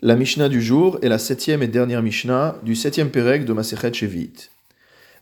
[0.00, 3.92] La Mishnah du jour est la septième et dernière Mishnah du septième Pérec de Masechet
[3.92, 4.50] Shevit.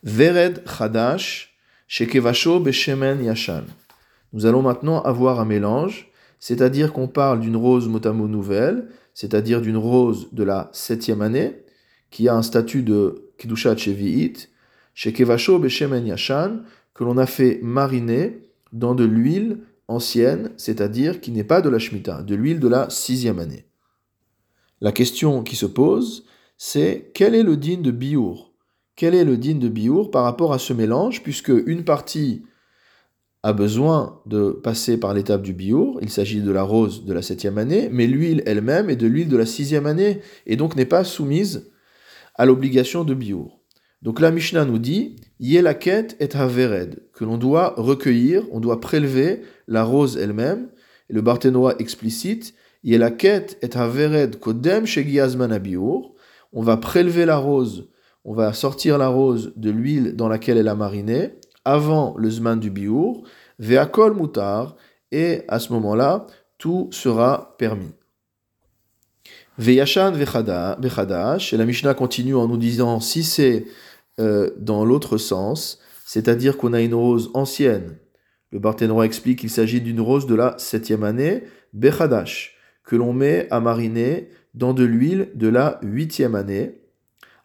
[0.03, 1.57] Vered Chadash
[1.89, 3.63] Shekevasho Beshemen Yashan.
[4.35, 6.11] Nous allons maintenant avoir un mélange,
[6.41, 11.55] c'est-à-dire qu'on parle d'une rose motamo nouvelle, c'est-à-dire d'une rose de la septième année,
[12.11, 14.51] qui a un statut de Kedushat Shevi'it,
[14.93, 16.59] Shekevasho Beshemen Yashan,
[16.93, 18.43] que l'on a fait mariner
[18.75, 19.57] dans de l'huile
[19.89, 23.65] ancienne, c'est-à-dire qui n'est pas de la Shemitah, de l'huile de la sixième année.
[24.81, 26.27] La question qui se pose,
[26.59, 28.53] c'est quel est le din de biour
[28.95, 32.43] Quel est le din de biour par rapport à ce mélange, puisque une partie
[33.43, 37.23] a besoin de passer par l'étape du biour, il s'agit de la rose de la
[37.23, 40.85] septième année, mais l'huile elle-même est de l'huile de la sixième année, et donc n'est
[40.85, 41.71] pas soumise
[42.35, 43.61] à l'obligation de biour.
[44.03, 49.41] Donc la Mishnah nous dit, Yelaket et Havered, que l'on doit recueillir, on doit prélever
[49.69, 50.69] la rose elle-même,
[51.09, 52.53] et le Barthénois explicite,
[52.87, 54.85] Yelaket et Havered Kodem
[56.53, 57.89] On va prélever la rose,
[58.25, 61.33] on va sortir la rose de l'huile dans laquelle elle a mariné
[61.65, 63.25] avant le Zman du Biour,
[63.59, 64.77] Veakol Mutar,
[65.11, 66.29] et à ce moment-là,
[66.59, 67.93] tout sera permis.
[69.59, 73.65] Veyashan Vechadash, et la Mishnah continue en nous disant si c'est
[74.21, 77.99] euh, dans l'autre sens, c'est-à-dire qu'on a une rose ancienne.
[78.53, 82.56] Le Barthénois explique qu'il s'agit d'une rose de la septième année, Bechadash
[82.87, 86.81] que l'on met à mariner dans de l'huile de la huitième année.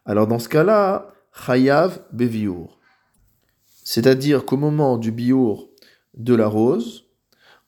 [0.06, 1.12] Alors dans ce cas-là,
[1.46, 2.78] chayav beviour.
[3.84, 5.68] C'est-à-dire qu'au moment du biour
[6.14, 7.04] de la rose,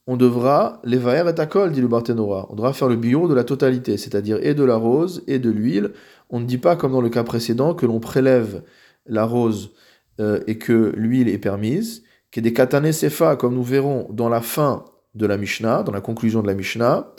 [0.06, 2.46] on devra les et takol, dit le Barthénora.
[2.50, 5.50] On devra faire le biour de la totalité, c'est-à-dire et de la rose et de
[5.50, 5.92] l'huile.
[6.30, 8.62] On ne dit pas, comme dans le cas précédent, que l'on prélève
[9.06, 9.72] la rose
[10.20, 12.04] euh, et que l'huile est permise.
[12.30, 16.00] Que des katane sefa, comme nous verrons dans la fin de la Mishnah, dans la
[16.00, 17.13] conclusion de la Mishnah,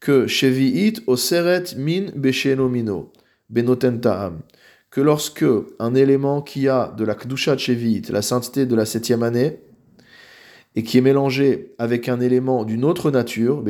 [0.00, 0.26] que
[1.06, 2.06] Oseret Min
[4.90, 5.44] que lorsque
[5.78, 9.60] un élément qui a de la Kdusha Shevi'it, la sainteté de la septième année,
[10.74, 13.62] et qui est mélangé avec un élément d'une autre nature,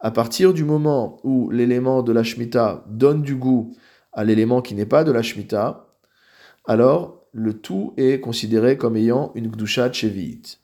[0.00, 3.74] à partir du moment où l'élément de la Shemitah donne du goût
[4.12, 5.86] à l'élément qui n'est pas de la Shemitah,
[6.66, 10.60] alors le tout est considéré comme ayant une Kdusha Shevi'it.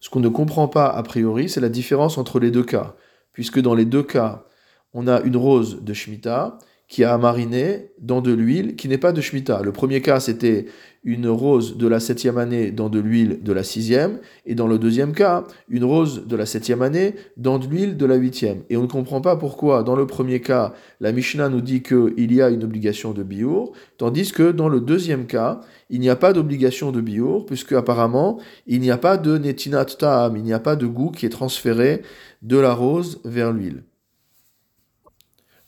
[0.00, 2.96] Ce qu'on ne comprend pas a priori, c'est la différence entre les deux cas
[3.36, 4.46] puisque dans les deux cas,
[4.94, 6.56] on a une rose de Shemitah
[6.88, 9.62] qui a mariné dans de l'huile qui n'est pas de Shemitah.
[9.62, 10.66] Le premier cas, c'était
[11.06, 14.76] une rose de la septième année dans de l'huile de la sixième, et dans le
[14.76, 18.62] deuxième cas, une rose de la septième année dans de l'huile de la huitième.
[18.70, 22.32] Et on ne comprend pas pourquoi, dans le premier cas, la Mishnah nous dit qu'il
[22.32, 25.60] y a une obligation de biour, tandis que dans le deuxième cas,
[25.90, 29.84] il n'y a pas d'obligation de biour, puisque apparemment, il n'y a pas de netinat
[29.84, 32.02] ta'am, il n'y a pas de goût qui est transféré
[32.42, 33.84] de la rose vers l'huile.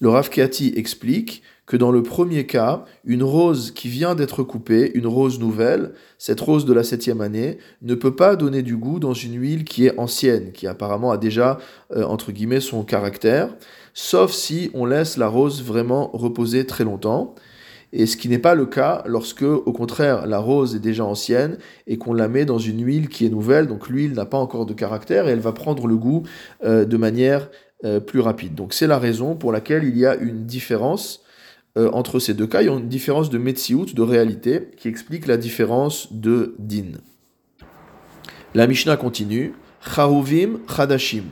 [0.00, 5.06] Le Rav explique que dans le premier cas, une rose qui vient d'être coupée, une
[5.06, 9.12] rose nouvelle, cette rose de la septième année, ne peut pas donner du goût dans
[9.12, 11.58] une huile qui est ancienne, qui apparemment a déjà,
[11.94, 13.54] euh, entre guillemets, son caractère,
[13.92, 17.34] sauf si on laisse la rose vraiment reposer très longtemps.
[17.92, 21.56] Et ce qui n'est pas le cas lorsque, au contraire, la rose est déjà ancienne
[21.86, 24.66] et qu'on la met dans une huile qui est nouvelle, donc l'huile n'a pas encore
[24.66, 26.22] de caractère et elle va prendre le goût
[26.64, 27.48] euh, de manière
[27.84, 28.54] euh, plus rapide.
[28.54, 31.22] Donc c'est la raison pour laquelle il y a une différence
[31.76, 32.62] euh, entre ces deux cas.
[32.62, 36.98] Il y a une différence de metsiout, de réalité, qui explique la différence de din.
[38.54, 39.54] La Mishnah continue.
[39.80, 41.24] Charuvim chadashim.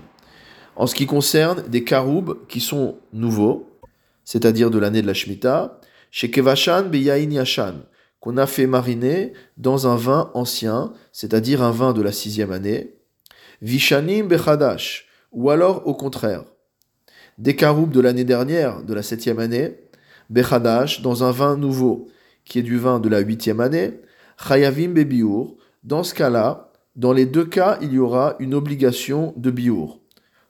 [0.77, 3.69] En ce qui concerne des karoub qui sont nouveaux,
[4.25, 5.81] c'est-à-dire de l'année de la Shemitah,
[6.11, 7.75] chez Kevashan Beyain Yashan,
[8.21, 12.95] qu'on a fait mariner dans un vin ancien, c'est-à-dire un vin de la sixième année,
[13.63, 15.06] Vishanim Bechadash,
[15.37, 16.45] ou alors au contraire,
[17.39, 19.77] des caroubes de l'année dernière, de la septième année,
[20.31, 22.09] Bechadash, dans un vin nouveau,
[22.45, 24.01] qui est du vin de la huitième année,
[24.43, 25.55] Chayavim Bebiur,
[25.85, 30.01] dans ce cas-là, dans les deux cas, il y aura une obligation de biour.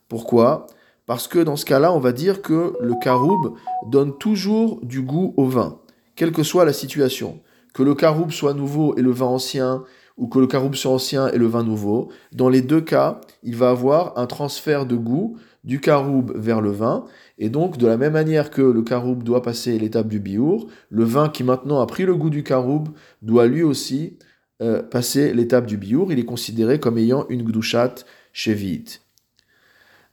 [0.08, 0.68] Pourquoi?
[1.04, 3.56] Parce que dans ce cas-là, on va dire que le caroub
[3.88, 5.80] donne toujours du goût au vin,
[6.14, 7.40] quelle que soit la situation.
[7.74, 9.82] Que le caroub soit nouveau et le vin ancien,
[10.16, 13.56] ou que le caroub soit ancien et le vin nouveau, dans les deux cas, il
[13.56, 17.04] va avoir un transfert de goût du caroub vers le vin.
[17.38, 21.04] Et donc, de la même manière que le caroub doit passer l'étape du biour, le
[21.04, 22.88] vin qui maintenant a pris le goût du caroub
[23.20, 24.18] doit lui aussi
[24.62, 26.12] euh, passer l'étape du biour.
[26.12, 27.96] Il est considéré comme ayant une gdushat
[28.32, 29.02] chevite.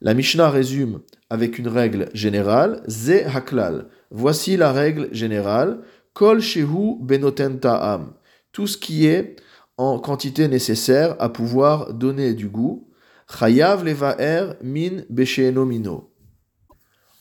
[0.01, 3.87] La Mishnah résume avec une règle générale, Ze Haklal.
[4.11, 5.79] Voici la règle générale,
[6.13, 8.13] Kol Shehu Benoten Ta'am.
[8.51, 9.37] Tout ce qui est
[9.77, 12.87] en quantité nécessaire à pouvoir donner du goût.
[13.39, 16.09] Chayav Levaer Min Beshenomino.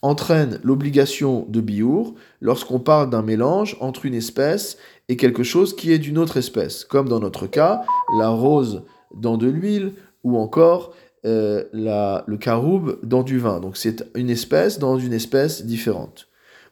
[0.01, 4.77] entraîne l'obligation de biour lorsqu'on parle d'un mélange entre une espèce
[5.07, 7.83] et quelque chose qui est d'une autre espèce, comme dans notre cas,
[8.19, 8.83] la rose
[9.15, 10.93] dans de l'huile ou encore
[11.25, 13.61] euh, le caroube dans du vin.
[13.61, 16.27] Donc c'est une espèce dans une espèce différente.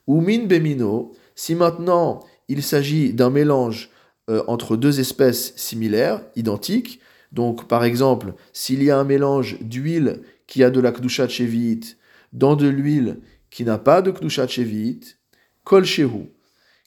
[0.08, 2.20] Ou min bemino, si maintenant
[2.50, 3.90] il s'agit d'un mélange
[4.30, 7.00] euh, entre deux espèces similaires, identiques,
[7.32, 11.96] donc par exemple, s'il y a un mélange d'huile qui a de la kdusha cheviit
[12.34, 13.20] dans de l'huile
[13.50, 15.18] qui n'a pas de kdusha cheviit,
[15.64, 16.30] kol shehu.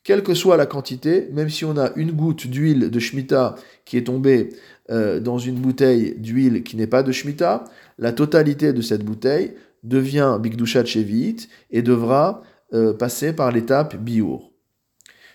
[0.05, 3.55] Quelle que soit la quantité, même si on a une goutte d'huile de shmita
[3.87, 4.51] qui est tombée
[4.91, 7.65] euh, dans une bouteille d'huile qui n'est pas de shmita,
[7.99, 12.43] la totalité de cette bouteille devient bigdushat cheviit et devra
[12.75, 14.54] euh, passer par l'étape biour.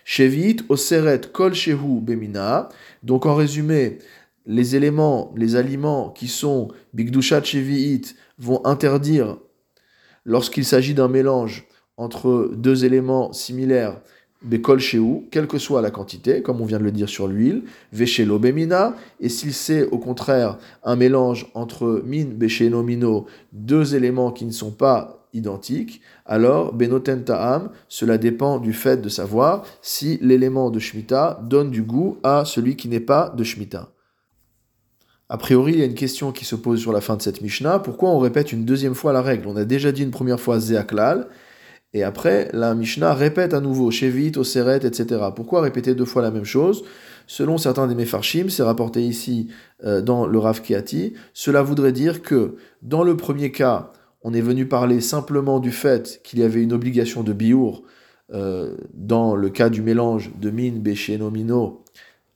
[0.04, 2.68] Shevit oseret kol shehu bemina.
[3.02, 3.98] Donc en résumé,
[4.46, 8.02] les éléments, les aliments qui sont bigdushat cheviit
[8.38, 9.38] vont interdire
[10.24, 11.66] lorsqu'il s'agit d'un mélange
[11.96, 14.00] entre deux éléments similaires
[14.42, 17.64] Bekol Shehu, quelle que soit la quantité, comme on vient de le dire sur l'huile,
[17.92, 24.32] Veshelo Bemina, et s'il c'est au contraire un mélange entre min, Besheno Mino, deux éléments
[24.32, 30.18] qui ne sont pas identiques, alors Benoten Ta'am, cela dépend du fait de savoir si
[30.22, 33.88] l'élément de Shemitah donne du goût à celui qui n'est pas de Shemitah.
[35.28, 37.40] A priori, il y a une question qui se pose sur la fin de cette
[37.40, 37.78] Mishnah.
[37.78, 39.46] Pourquoi on répète une deuxième fois la règle?
[39.46, 41.28] On a déjà dit une première fois Zeaklal,
[41.92, 45.22] et après, la Mishnah répète à nouveau, Shevit, Oseret, etc.
[45.34, 46.84] Pourquoi répéter deux fois la même chose?
[47.26, 49.48] Selon certains des Mefarshim, c'est rapporté ici
[49.84, 54.40] euh, dans le Rav Kiati, cela voudrait dire que dans le premier cas, on est
[54.40, 57.82] venu parler simplement du fait qu'il y avait une obligation de biour
[58.32, 61.82] euh, dans le cas du mélange de min, béchéno, mino,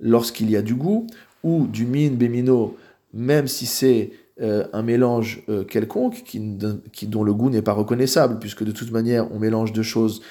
[0.01, 1.07] lorsqu'il y a du goût,
[1.45, 2.77] ou du min, bémino,
[3.13, 4.11] même si c'est
[4.41, 8.91] euh, un mélange euh, quelconque qui, dont le goût n'est pas reconnaissable, puisque de toute
[8.91, 10.23] manière on mélange deux choses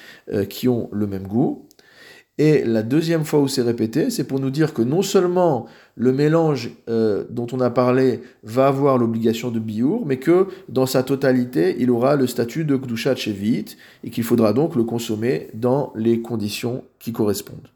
[0.50, 1.66] qui ont le même goût.
[2.36, 6.12] Et la deuxième fois où c'est répété, c'est pour nous dire que non seulement le
[6.12, 11.76] mélange dont on a parlé va avoir l'obligation de biour, mais que dans sa totalité,
[11.78, 13.14] il aura le statut de Kdusha
[14.02, 17.68] et qu'il faudra donc le consommer dans les conditions qui correspondent.